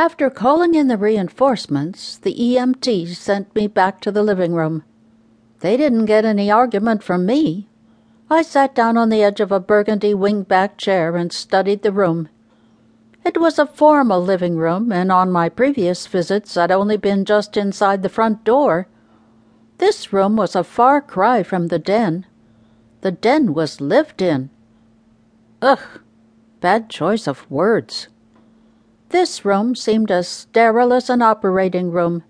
After 0.00 0.30
calling 0.30 0.74
in 0.74 0.88
the 0.88 0.96
reinforcements, 0.96 2.16
the 2.16 2.34
EMT 2.34 3.08
sent 3.08 3.54
me 3.54 3.66
back 3.66 4.00
to 4.00 4.10
the 4.10 4.22
living 4.22 4.54
room. 4.54 4.82
They 5.58 5.76
didn't 5.76 6.06
get 6.06 6.24
any 6.24 6.50
argument 6.50 7.02
from 7.02 7.26
me. 7.26 7.68
I 8.30 8.40
sat 8.40 8.74
down 8.74 8.96
on 8.96 9.10
the 9.10 9.22
edge 9.22 9.40
of 9.40 9.52
a 9.52 9.60
burgundy 9.60 10.14
wing-back 10.14 10.78
chair 10.78 11.16
and 11.16 11.30
studied 11.30 11.82
the 11.82 11.92
room. 11.92 12.30
It 13.26 13.38
was 13.38 13.58
a 13.58 13.66
formal 13.66 14.22
living 14.22 14.56
room, 14.56 14.90
and 14.90 15.12
on 15.12 15.30
my 15.30 15.50
previous 15.50 16.06
visits 16.06 16.56
I'd 16.56 16.72
only 16.72 16.96
been 16.96 17.26
just 17.26 17.58
inside 17.58 18.02
the 18.02 18.08
front 18.08 18.42
door. 18.42 18.86
This 19.76 20.14
room 20.14 20.34
was 20.34 20.56
a 20.56 20.64
far 20.64 21.02
cry 21.02 21.42
from 21.42 21.68
the 21.68 21.78
den. 21.78 22.24
The 23.02 23.12
den 23.12 23.52
was 23.52 23.82
lived 23.82 24.22
in. 24.22 24.48
Ugh, 25.60 26.00
bad 26.62 26.88
choice 26.88 27.26
of 27.26 27.50
words. 27.50 28.08
This 29.10 29.44
room 29.44 29.74
seemed 29.74 30.10
as 30.12 30.28
sterile 30.28 30.92
as 30.92 31.10
an 31.10 31.20
operating 31.20 31.90
room. 31.90 32.22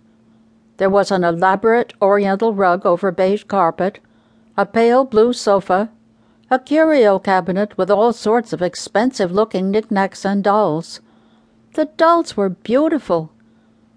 There 0.79 0.89
was 0.89 1.11
an 1.11 1.25
elaborate 1.25 1.93
oriental 2.01 2.55
rug 2.55 2.87
over 2.87 3.13
beige 3.13 3.45
carpet, 3.45 3.99
a 4.57 4.65
pale 4.65 5.05
blue 5.05 5.35
sofa, 5.35 5.91
a 6.51 6.59
curio 6.59 7.19
cabinet 7.19 7.77
with 7.77 7.91
all 7.91 8.15
sorts 8.15 8.55
of 8.55 8.63
expensive 8.63 9.31
looking 9.31 9.71
knickknacks 9.71 10.25
and 10.25 10.43
dolls. 10.43 11.01
The 11.75 11.85
dolls 11.85 12.35
were 12.35 12.49
beautiful. 12.49 13.31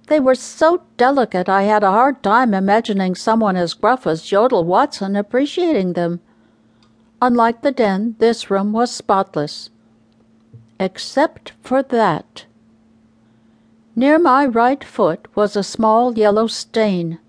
They 0.07 0.19
were 0.19 0.35
so 0.35 0.83
delicate 0.97 1.47
I 1.47 1.63
had 1.63 1.83
a 1.83 1.91
hard 1.91 2.21
time 2.21 2.53
imagining 2.53 3.15
someone 3.15 3.55
as 3.55 3.73
gruff 3.73 4.05
as 4.05 4.29
Yodel 4.29 4.65
Watson 4.65 5.15
appreciating 5.15 5.93
them. 5.93 6.19
Unlike 7.21 7.61
the 7.61 7.71
den, 7.71 8.17
this 8.19 8.51
room 8.51 8.73
was 8.73 8.91
spotless. 8.91 9.69
Except 10.81 11.53
for 11.61 11.81
that. 11.81 12.45
Near 13.95 14.17
my 14.17 14.45
right 14.45 14.83
foot 14.83 15.27
was 15.35 15.55
a 15.55 15.63
small 15.63 16.17
yellow 16.17 16.47
stain. 16.47 17.19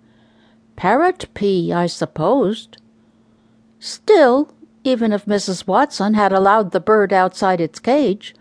Parrot 0.77 1.27
pee, 1.34 1.72
I 1.72 1.86
supposed. 1.86 2.78
Still, 3.78 4.48
even 4.83 5.12
if 5.12 5.27
Mrs. 5.27 5.66
Watson 5.66 6.14
had 6.14 6.33
allowed 6.33 6.70
the 6.70 6.80
bird 6.80 7.12
outside 7.12 7.61
its 7.61 7.78
cage, 7.78 8.34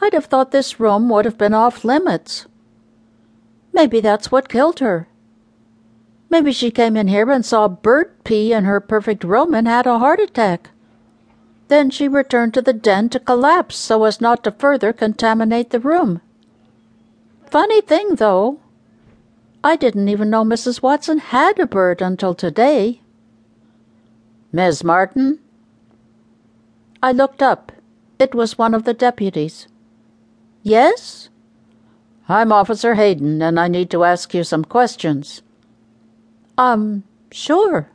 I'd 0.00 0.12
have 0.12 0.26
thought 0.26 0.50
this 0.50 0.78
room 0.78 1.08
would 1.08 1.24
have 1.24 1.38
been 1.38 1.54
off 1.54 1.84
limits. 1.84 2.46
Maybe 3.72 4.00
that's 4.00 4.30
what 4.30 4.48
killed 4.48 4.80
her. 4.80 5.08
Maybe 6.28 6.52
she 6.52 6.70
came 6.70 6.96
in 6.96 7.08
here 7.08 7.30
and 7.30 7.44
saw 7.44 7.68
bird 7.68 8.24
pee 8.24 8.52
in 8.52 8.64
her 8.64 8.80
perfect 8.80 9.24
room 9.24 9.54
and 9.54 9.66
had 9.66 9.86
a 9.86 9.98
heart 9.98 10.20
attack. 10.20 10.70
Then 11.68 11.90
she 11.90 12.08
returned 12.08 12.52
to 12.54 12.62
the 12.62 12.72
den 12.72 13.08
to 13.10 13.20
collapse 13.20 13.76
so 13.76 14.04
as 14.04 14.20
not 14.20 14.44
to 14.44 14.50
further 14.52 14.92
contaminate 14.92 15.70
the 15.70 15.80
room. 15.80 16.20
Funny 17.54 17.82
thing, 17.82 18.16
though, 18.16 18.58
I 19.62 19.76
didn't 19.76 20.08
even 20.08 20.28
know 20.28 20.42
Mrs. 20.42 20.82
Watson 20.82 21.18
had 21.18 21.60
a 21.60 21.68
bird 21.68 22.02
until 22.02 22.34
today. 22.34 23.00
Miss 24.50 24.82
Martin? 24.82 25.38
I 27.00 27.12
looked 27.12 27.44
up. 27.44 27.70
It 28.18 28.34
was 28.34 28.58
one 28.58 28.74
of 28.74 28.82
the 28.82 28.92
deputies. 28.92 29.68
Yes? 30.64 31.28
I'm 32.28 32.50
Officer 32.50 32.96
Hayden, 32.96 33.40
and 33.40 33.60
I 33.60 33.68
need 33.68 33.88
to 33.90 34.02
ask 34.02 34.34
you 34.34 34.42
some 34.42 34.64
questions. 34.64 35.40
Um, 36.58 37.04
sure. 37.30 37.88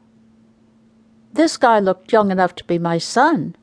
This 1.33 1.57
guy 1.57 1.79
looked 1.79 2.13
young 2.13 2.31
enough 2.31 2.55
to 2.55 2.63
be 2.63 2.79
my 2.79 2.97
son. 2.97 3.57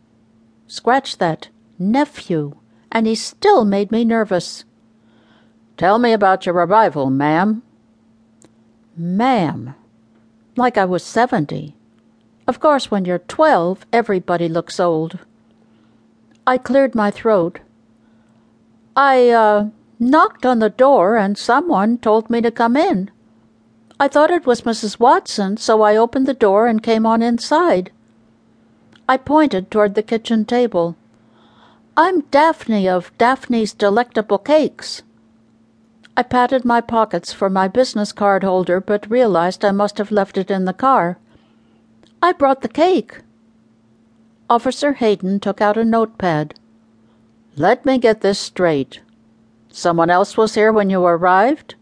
Scratch 0.67 1.17
that. 1.17 1.49
Nephew. 1.79 2.55
And 2.93 3.07
he 3.07 3.15
still 3.15 3.65
made 3.65 3.91
me 3.91 4.05
nervous. 4.05 4.67
Tell 5.77 5.99
me 5.99 6.13
about 6.13 6.47
your 6.47 6.55
arrival, 6.55 7.11
ma'am. 7.11 7.63
Ma'am. 8.97 9.75
Like 10.57 10.79
I 10.79 10.85
was 10.85 11.03
seventy. 11.03 11.75
Of 12.47 12.61
course, 12.61 12.91
when 12.91 13.05
you're 13.05 13.19
twelve, 13.19 13.85
everybody 13.93 14.49
looks 14.49 14.81
old. 14.81 15.19
I 16.47 16.59
cleared 16.59 16.95
my 16.95 17.11
throat. 17.11 17.61
I, 18.97 19.29
uh, 19.29 19.69
knocked 19.99 20.47
on 20.47 20.59
the 20.59 20.71
door 20.71 21.17
and 21.17 21.37
someone 21.37 21.99
told 21.99 22.31
me 22.31 22.41
to 22.41 22.51
come 22.51 22.77
in. 22.77 23.11
I 23.99 24.09
thought 24.09 24.31
it 24.31 24.47
was 24.47 24.63
Mrs. 24.63 25.01
Watson, 25.01 25.57
so 25.57 25.83
I 25.83 25.97
opened 25.97 26.27
the 26.27 26.35
door 26.35 26.67
and 26.67 26.83
came 26.83 27.07
on 27.07 27.23
inside. 27.23 27.91
I 29.09 29.17
pointed 29.17 29.71
toward 29.71 29.95
the 29.95 30.03
kitchen 30.03 30.45
table. 30.45 30.97
I'm 31.97 32.23
Daphne 32.31 32.89
of 32.89 33.17
Daphne's 33.17 33.73
Delectable 33.73 34.39
Cakes. 34.39 35.03
I 36.19 36.23
patted 36.23 36.65
my 36.65 36.81
pockets 36.81 37.33
for 37.33 37.51
my 37.51 37.69
business 37.69 38.11
card 38.11 38.43
holder, 38.43 38.81
but 38.81 39.11
realized 39.11 39.65
I 39.65 39.71
must 39.71 39.99
have 39.99 40.11
left 40.11 40.39
it 40.39 40.51
in 40.51 40.65
the 40.65 40.73
car. 40.73 41.19
I 42.23 42.33
brought 42.33 42.63
the 42.63 42.69
cake. 42.69 43.21
Officer 44.49 44.95
Hayden 44.95 45.41
took 45.41 45.61
out 45.61 45.77
a 45.77 45.85
notepad. 45.85 46.55
Let 47.57 47.85
me 47.85 47.99
get 47.99 48.23
this 48.23 48.39
straight. 48.39 49.01
Someone 49.69 50.09
else 50.09 50.39
was 50.39 50.55
here 50.55 50.73
when 50.73 50.89
you 50.89 51.05
arrived? 51.05 51.75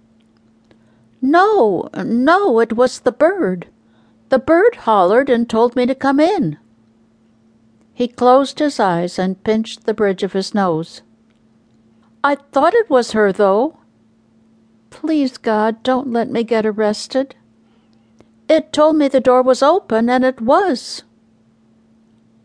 No, 1.22 1.88
no, 1.94 2.58
it 2.58 2.72
was 2.72 3.00
the 3.00 3.12
bird. 3.12 3.68
The 4.30 4.38
bird 4.40 4.74
hollered 4.76 5.30
and 5.30 5.48
told 5.48 5.76
me 5.76 5.86
to 5.86 5.94
come 5.94 6.18
in. 6.18 6.58
He 7.92 8.08
closed 8.08 8.58
his 8.58 8.80
eyes 8.80 9.16
and 9.16 9.44
pinched 9.44 9.84
the 9.84 9.94
bridge 9.94 10.24
of 10.24 10.32
his 10.32 10.54
nose. 10.54 11.02
I 12.24 12.34
thought 12.34 12.74
it 12.74 12.90
was 12.90 13.12
her, 13.12 13.32
though. 13.32 13.78
Please, 14.94 15.38
God, 15.38 15.82
don't 15.82 16.12
let 16.12 16.30
me 16.30 16.44
get 16.44 16.64
arrested. 16.64 17.34
It 18.48 18.72
told 18.72 18.94
me 18.96 19.08
the 19.08 19.20
door 19.20 19.42
was 19.42 19.60
open, 19.60 20.08
and 20.08 20.24
it 20.24 20.40
was. 20.40 21.02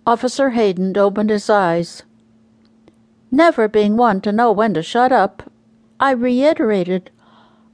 Officer 0.05 0.49
Hayden 0.49 0.97
opened 0.97 1.29
his 1.29 1.47
eyes. 1.47 2.01
Never 3.31 3.67
being 3.67 3.97
one 3.97 4.19
to 4.21 4.31
know 4.31 4.51
when 4.51 4.73
to 4.73 4.81
shut 4.81 5.11
up, 5.11 5.51
I 5.99 6.11
reiterated, 6.11 7.11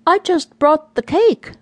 I 0.05 0.19
just 0.19 0.59
brought 0.59 0.95
the 0.95 1.01
cake. 1.01 1.53